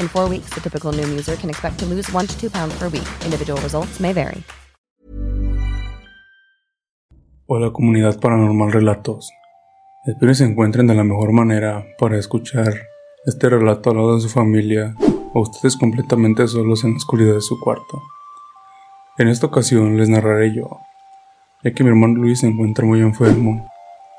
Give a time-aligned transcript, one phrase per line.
[0.00, 2.74] In four weeks, the typical Noom user can expect to lose one to two pounds
[2.78, 3.06] per week.
[3.24, 4.42] Individual results may vary.
[7.46, 9.30] Hola comunidad paranormal relatos.
[10.06, 12.86] Espero se encuentren de la mejor manera para escuchar
[13.26, 14.94] este relato al lado de su familia
[15.34, 18.02] o ustedes completamente solos en la oscuridad de su cuarto.
[19.18, 20.80] En esta ocasión les narraré yo,
[21.62, 23.68] ya que mi hermano Luis se encuentra muy enfermo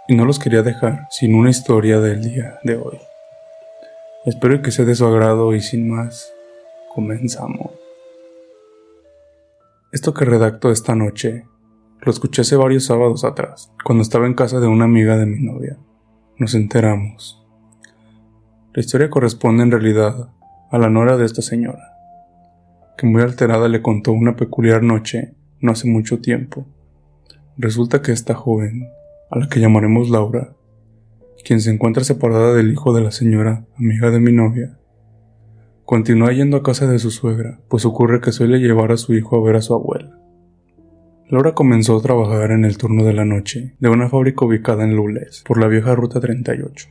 [0.07, 2.99] y no los quería dejar sin una historia del día de hoy.
[4.23, 6.31] Espero que sea de su agrado y sin más,
[6.93, 7.71] comenzamos.
[9.91, 11.47] Esto que redacto esta noche
[12.01, 15.43] lo escuché hace varios sábados atrás, cuando estaba en casa de una amiga de mi
[15.43, 15.79] novia.
[16.37, 17.43] Nos enteramos.
[18.73, 20.29] La historia corresponde en realidad
[20.69, 21.97] a la nora de esta señora,
[22.99, 26.67] que muy alterada le contó una peculiar noche no hace mucho tiempo.
[27.57, 28.87] Resulta que esta joven,
[29.31, 30.53] a la que llamaremos Laura,
[31.41, 34.77] quien se encuentra separada del hijo de la señora, amiga de mi novia,
[35.85, 39.37] continúa yendo a casa de su suegra, pues ocurre que suele llevar a su hijo
[39.37, 40.17] a ver a su abuela.
[41.27, 44.95] Laura comenzó a trabajar en el turno de la noche de una fábrica ubicada en
[44.95, 46.89] Lules, por la vieja Ruta 38.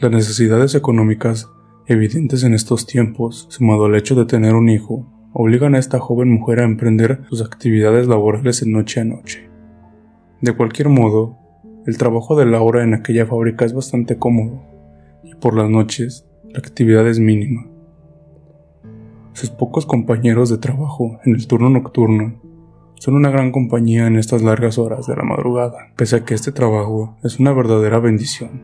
[0.00, 1.48] Las necesidades económicas
[1.86, 6.30] evidentes en estos tiempos, sumado al hecho de tener un hijo, obligan a esta joven
[6.30, 9.48] mujer a emprender sus actividades laborales en noche a noche.
[10.40, 11.38] De cualquier modo,
[11.86, 14.60] el trabajo de Laura en aquella fábrica es bastante cómodo,
[15.22, 17.68] y por las noches la actividad es mínima.
[19.34, 22.40] Sus pocos compañeros de trabajo en el turno nocturno
[22.94, 26.50] son una gran compañía en estas largas horas de la madrugada, pese a que este
[26.50, 28.62] trabajo es una verdadera bendición.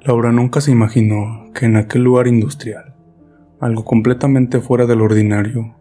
[0.00, 2.96] Laura nunca se imaginó que en aquel lugar industrial,
[3.60, 5.76] algo completamente fuera del ordinario,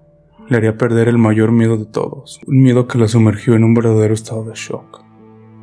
[0.48, 3.74] le haría perder el mayor miedo de todos, un miedo que la sumergió en un
[3.74, 5.11] verdadero estado de shock.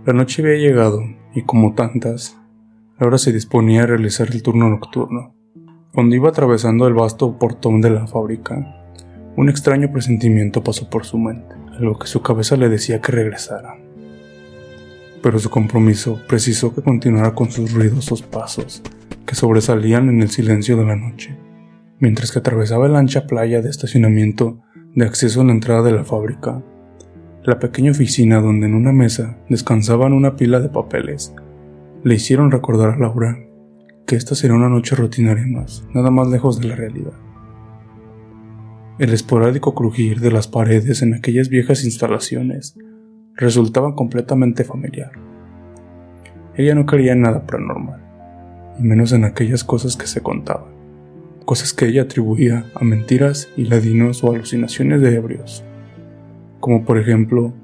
[0.09, 1.03] La noche había llegado,
[1.35, 2.39] y como tantas,
[2.99, 5.35] Laura se disponía a realizar el turno nocturno.
[5.93, 8.87] Cuando iba atravesando el vasto portón de la fábrica,
[9.37, 13.77] un extraño presentimiento pasó por su mente algo que su cabeza le decía que regresara.
[15.23, 18.83] Pero su compromiso precisó que continuara con sus ruidosos pasos,
[19.27, 21.37] que sobresalían en el silencio de la noche,
[21.99, 24.59] mientras que atravesaba la ancha playa de estacionamiento
[24.95, 26.63] de acceso a la entrada de la fábrica,
[27.49, 31.35] la pequeña oficina donde en una mesa descansaban una pila de papeles,
[32.05, 33.39] le hicieron recordar a Laura
[34.07, 37.15] que esta sería una noche rutinaria más, nada más lejos de la realidad.
[38.99, 42.77] El esporádico crujir de las paredes en aquellas viejas instalaciones
[43.35, 45.13] resultaba completamente familiar.
[46.55, 48.03] Ella no en nada paranormal,
[48.79, 50.69] y menos en aquellas cosas que se contaban,
[51.47, 55.65] cosas que ella atribuía a mentiras y ladinos o alucinaciones de ebrios,
[56.61, 57.55] como por ejemplo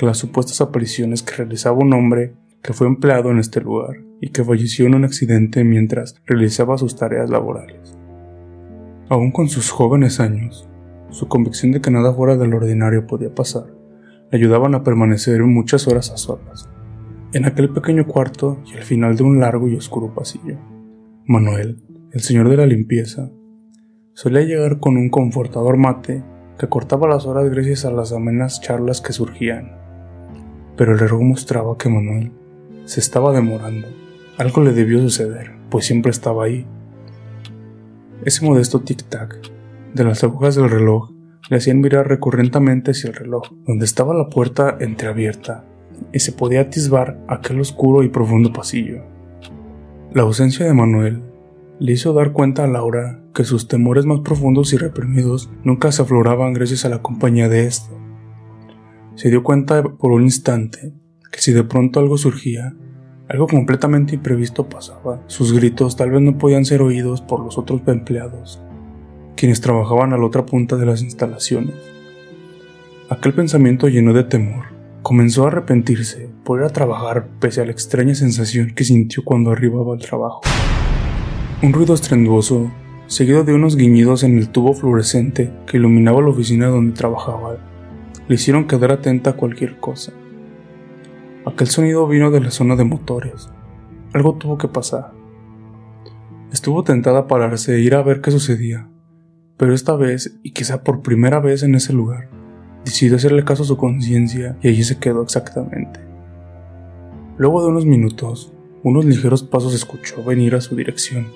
[0.00, 4.44] las supuestas apariciones que realizaba un hombre que fue empleado en este lugar y que
[4.44, 7.96] falleció en un accidente mientras realizaba sus tareas laborales.
[9.08, 10.68] Aún con sus jóvenes años,
[11.10, 13.80] su convicción de que nada fuera del ordinario podía pasar
[14.30, 16.68] le ayudaban a permanecer muchas horas a solas,
[17.32, 20.56] en aquel pequeño cuarto y al final de un largo y oscuro pasillo.
[21.26, 21.82] Manuel,
[22.12, 23.30] el señor de la limpieza,
[24.14, 26.22] solía llegar con un confortador mate
[26.60, 29.72] que cortaba las horas gracias a las amenas charlas que surgían.
[30.76, 32.32] Pero el reloj mostraba que Manuel
[32.84, 33.88] se estaba demorando.
[34.36, 36.66] Algo le debió suceder, pues siempre estaba ahí.
[38.26, 39.38] Ese modesto tic-tac
[39.94, 41.12] de las agujas del reloj
[41.48, 45.64] le hacían mirar recurrentemente hacia el reloj, donde estaba la puerta entreabierta,
[46.12, 49.02] y se podía atisbar aquel oscuro y profundo pasillo.
[50.12, 51.22] La ausencia de Manuel
[51.80, 56.02] le hizo dar cuenta a Laura que sus temores más profundos y reprimidos nunca se
[56.02, 57.94] afloraban gracias a la compañía de éste.
[59.14, 60.92] Se dio cuenta por un instante
[61.32, 62.74] que si de pronto algo surgía,
[63.28, 67.80] algo completamente imprevisto pasaba, sus gritos tal vez no podían ser oídos por los otros
[67.86, 68.62] empleados,
[69.34, 71.76] quienes trabajaban a la otra punta de las instalaciones.
[73.08, 74.66] Aquel pensamiento lleno de temor.
[75.00, 79.50] Comenzó a arrepentirse por ir a trabajar pese a la extraña sensación que sintió cuando
[79.50, 80.42] arribaba al trabajo.
[81.62, 82.70] Un ruido estrenduoso,
[83.06, 87.58] seguido de unos guiñidos en el tubo fluorescente que iluminaba la oficina donde trabajaba,
[88.28, 90.12] le hicieron quedar atenta a cualquier cosa.
[91.44, 93.50] Aquel sonido vino de la zona de motores.
[94.14, 95.12] Algo tuvo que pasar.
[96.50, 98.88] Estuvo tentada a pararse e ir a ver qué sucedía,
[99.58, 102.30] pero esta vez, y quizá por primera vez en ese lugar,
[102.86, 106.00] decidió hacerle caso a su conciencia y allí se quedó exactamente.
[107.36, 108.50] Luego de unos minutos,
[108.82, 111.26] unos ligeros pasos escuchó venir a su dirección.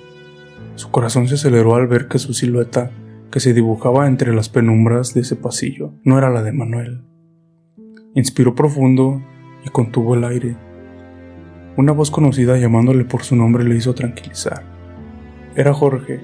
[0.75, 2.91] Su corazón se aceleró al ver que su silueta,
[3.31, 7.01] que se dibujaba entre las penumbras de ese pasillo, no era la de Manuel.
[8.13, 9.21] Inspiró profundo
[9.65, 10.57] y contuvo el aire.
[11.77, 14.63] Una voz conocida llamándole por su nombre le hizo tranquilizar.
[15.55, 16.21] Era Jorge,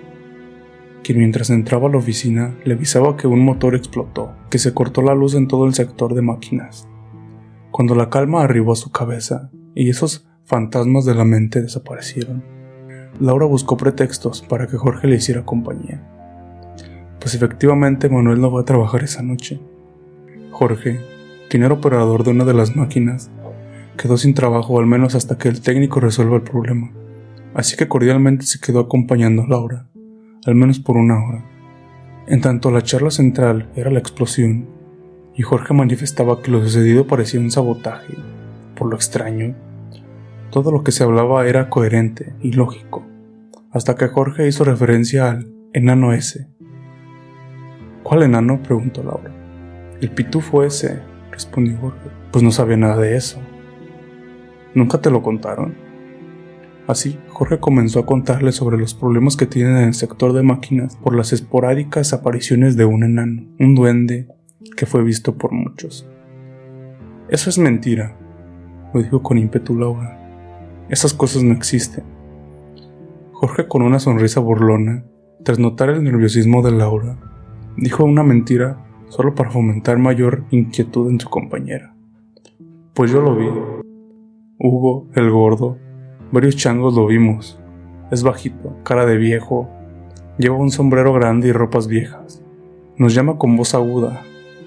[1.03, 5.01] quien mientras entraba a la oficina le avisaba que un motor explotó, que se cortó
[5.01, 6.88] la luz en todo el sector de máquinas.
[7.72, 12.43] Cuando la calma arribó a su cabeza y esos fantasmas de la mente desaparecieron,
[13.20, 16.01] Laura buscó pretextos para que Jorge le hiciera compañía.
[17.20, 19.60] Pues efectivamente Manuel no va a trabajar esa noche.
[20.51, 21.00] Jorge,
[21.50, 23.30] quien era operador de una de las máquinas,
[23.98, 26.91] quedó sin trabajo al menos hasta que el técnico resuelva el problema,
[27.53, 29.86] así que cordialmente se quedó acompañando a Laura
[30.46, 31.46] al menos por una hora.
[32.27, 34.68] En tanto la charla central era la explosión,
[35.36, 38.15] y Jorge manifestaba que lo sucedido parecía un sabotaje,
[38.75, 39.56] por lo extraño.
[40.51, 43.05] Todo lo que se hablaba era coherente y lógico,
[43.72, 46.50] hasta que Jorge hizo referencia al enano ese.
[48.03, 48.62] ¿Cuál enano?
[48.62, 49.31] preguntó Laura.
[50.01, 51.00] El pitufo ese,
[51.31, 52.10] respondió Jorge.
[52.31, 53.39] Pues no sabía nada de eso.
[54.74, 55.74] ¿Nunca te lo contaron?
[56.86, 60.98] Así, Jorge comenzó a contarle sobre los problemas que tienen en el sector de máquinas
[60.98, 64.27] por las esporádicas apariciones de un enano, un duende,
[64.75, 66.05] que fue visto por muchos.
[67.29, 68.17] Eso es mentira,
[68.93, 70.21] lo dijo con ímpetu Laura.
[70.90, 72.04] Esas cosas no existen.
[73.34, 75.06] Jorge, con una sonrisa burlona,
[75.44, 77.18] tras notar el nerviosismo de Laura,
[77.78, 81.96] dijo una mentira solo para fomentar mayor inquietud en su compañera.
[82.94, 83.48] Pues yo lo vi.
[84.60, 85.78] Hugo, el gordo,
[86.32, 87.60] Varios changos lo vimos.
[88.10, 89.68] Es bajito, cara de viejo,
[90.38, 92.42] Lleva un sombrero grande y ropas viejas.
[92.98, 94.24] Nos llama con voz aguda.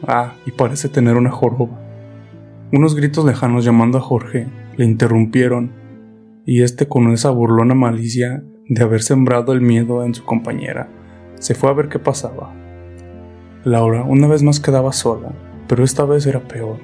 [0.06, 1.80] Ah, y parece tener una joroba.
[2.70, 5.72] Unos gritos lejanos llamando a Jorge le interrumpieron,
[6.46, 10.88] y este con esa burlona malicia de haber sembrado el miedo en su compañera,
[11.38, 12.52] se fue a ver qué pasaba.
[13.64, 15.32] Laura una vez más quedaba sola,
[15.68, 16.78] pero esta vez era peor,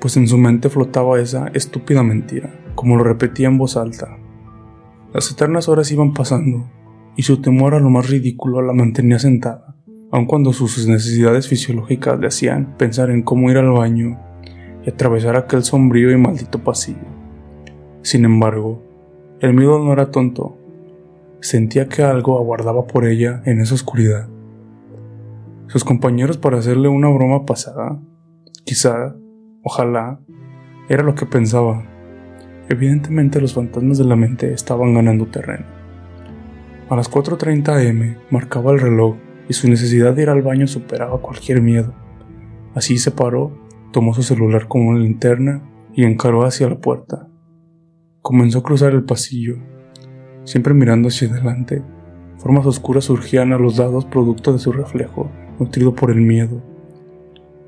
[0.00, 4.16] pues en su mente flotaba esa estúpida mentira, como lo repetía en voz alta.
[5.12, 6.70] Las eternas horas iban pasando,
[7.16, 9.74] y su temor a lo más ridículo la mantenía sentada,
[10.12, 14.18] aun cuando sus necesidades fisiológicas le hacían pensar en cómo ir al baño
[14.84, 17.17] y atravesar aquel sombrío y maldito pasillo.
[18.02, 18.82] Sin embargo,
[19.40, 20.56] el miedo no era tonto.
[21.40, 24.28] Sentía que algo aguardaba por ella en esa oscuridad.
[25.68, 28.00] Sus compañeros para hacerle una broma pasada,
[28.64, 29.14] quizá,
[29.62, 30.18] ojalá,
[30.88, 31.84] era lo que pensaba.
[32.68, 35.66] Evidentemente los fantasmas de la mente estaban ganando terreno.
[36.88, 39.16] A las 4.30 am marcaba el reloj
[39.48, 41.92] y su necesidad de ir al baño superaba cualquier miedo.
[42.74, 43.52] Así se paró,
[43.92, 45.62] tomó su celular como una linterna
[45.92, 47.27] y encaró hacia la puerta.
[48.22, 49.56] Comenzó a cruzar el pasillo,
[50.44, 51.82] siempre mirando hacia adelante.
[52.38, 56.62] Formas oscuras surgían a los lados producto de su reflejo, nutrido por el miedo.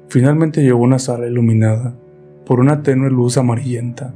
[0.08, 1.96] Finalmente llegó a una sala iluminada
[2.50, 4.12] por una tenue luz amarillenta.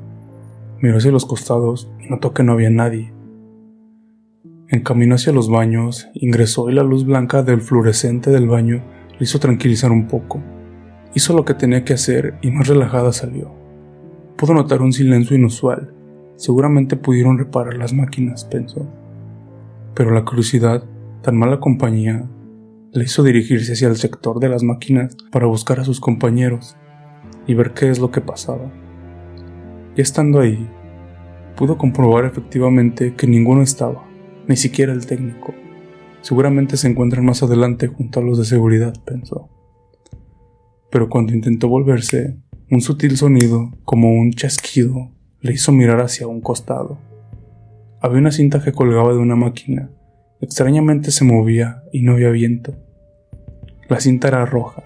[0.80, 3.12] Miró hacia los costados y notó que no había nadie.
[4.68, 9.38] Encaminó hacia los baños, ingresó y la luz blanca del fluorescente del baño le hizo
[9.38, 10.42] tranquilizar un poco.
[11.14, 13.54] Hizo lo que tenía que hacer y más relajada salió.
[14.36, 15.93] Pudo notar un silencio inusual.
[16.36, 18.88] Seguramente pudieron reparar las máquinas, pensó.
[19.94, 20.84] Pero la curiosidad,
[21.22, 22.28] tan mala compañía,
[22.92, 26.76] le hizo dirigirse hacia el sector de las máquinas para buscar a sus compañeros
[27.46, 28.72] y ver qué es lo que pasaba.
[29.96, 30.68] Y estando ahí,
[31.56, 34.04] pudo comprobar efectivamente que ninguno estaba
[34.46, 35.54] ni siquiera el técnico.
[36.20, 39.48] Seguramente se encuentran más adelante junto a los de seguridad, pensó.
[40.90, 42.38] Pero cuando intentó volverse,
[42.70, 45.10] un sutil sonido, como un chasquido,
[45.44, 46.96] le hizo mirar hacia un costado.
[48.00, 49.90] Había una cinta que colgaba de una máquina.
[50.40, 52.74] Extrañamente se movía y no había viento.
[53.90, 54.84] La cinta era roja.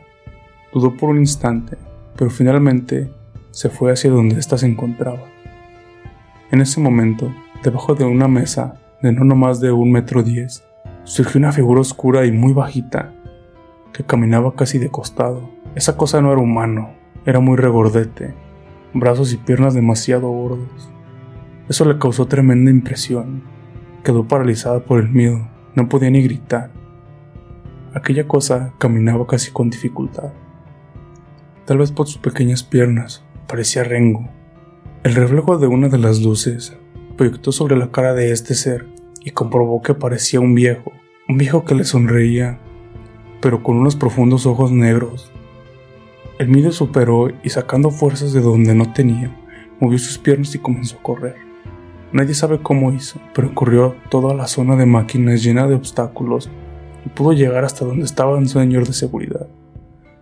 [0.75, 1.77] Dudó por un instante,
[2.17, 3.09] pero finalmente
[3.53, 5.29] se fue hacia donde ésta se encontraba.
[6.51, 10.65] En ese momento, debajo de una mesa, de no más de un metro diez,
[11.05, 13.15] surgió una figura oscura y muy bajita,
[13.93, 15.51] que caminaba casi de costado.
[15.77, 18.35] Esa cosa no era humano, era muy regordete,
[18.95, 20.91] brazos y piernas demasiado gordos.
[21.69, 23.43] Eso le causó tremenda impresión.
[24.03, 26.71] Quedó paralizada por el miedo, no podía ni gritar.
[27.95, 30.33] Aquella cosa caminaba casi con dificultad.
[31.65, 34.29] Tal vez por sus pequeñas piernas, parecía Rengo.
[35.03, 36.77] El reflejo de una de las luces
[37.17, 38.87] proyectó sobre la cara de este ser
[39.23, 40.93] y comprobó que parecía un viejo,
[41.29, 42.59] un viejo que le sonreía,
[43.41, 45.31] pero con unos profundos ojos negros.
[46.39, 49.37] El miedo superó y sacando fuerzas de donde no tenía,
[49.81, 51.37] movió sus piernas y comenzó a correr.
[52.13, 56.51] Nadie sabe cómo hizo, pero corrió toda la zona de máquinas llena de obstáculos
[57.05, 59.47] y pudo llegar hasta donde estaba un señor de seguridad.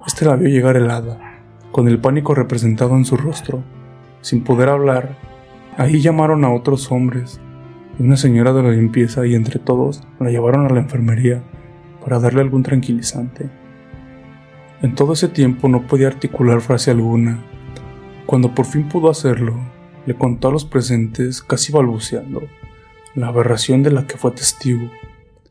[0.06, 3.62] Este la vio llegar helada, con el pánico representado en su rostro.
[4.22, 5.16] Sin poder hablar,
[5.78, 7.38] Ahí llamaron a otros hombres
[7.98, 11.42] y una señora de la limpieza y entre todos la llevaron a la enfermería
[12.02, 13.50] para darle algún tranquilizante.
[14.82, 17.42] En todo ese tiempo no podía articular frase alguna.
[18.26, 19.54] Cuando por fin pudo hacerlo,
[20.04, 22.42] le contó a los presentes, casi balbuceando,
[23.14, 24.90] la aberración de la que fue testigo.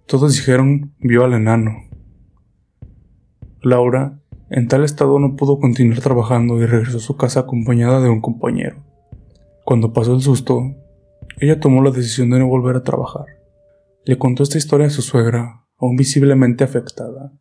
[0.05, 1.71] Todos dijeron vio al enano.
[3.61, 4.19] Laura,
[4.51, 8.21] en tal estado, no pudo continuar trabajando y regresó a su casa acompañada de un
[8.21, 8.83] compañero.
[9.63, 10.61] Cuando pasó el susto,
[11.39, 13.25] ella tomó la decisión de no volver a trabajar.
[14.05, 17.33] Le contó esta historia a su suegra, aún visiblemente afectada.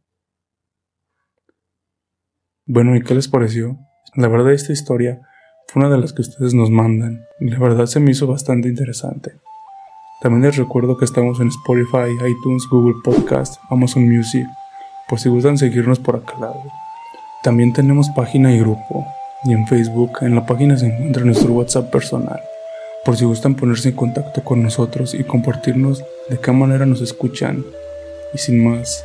[2.67, 3.77] Bueno, ¿y qué les pareció?
[4.15, 5.21] La verdad esta historia
[5.69, 8.69] fue una de las que ustedes nos mandan y la verdad se me hizo bastante
[8.71, 9.33] interesante.
[10.23, 14.47] También les recuerdo que estamos en Spotify, iTunes, Google Podcast, Amazon Music,
[15.11, 16.63] por si gustan seguirnos por acá lado.
[17.43, 19.07] También tenemos página y grupo,
[19.45, 20.13] y en Facebook.
[20.23, 22.41] En la página se encuentra nuestro WhatsApp personal,
[23.05, 27.63] por si gustan ponerse en contacto con nosotros y compartirnos de qué manera nos escuchan.
[28.33, 29.05] Y sin más,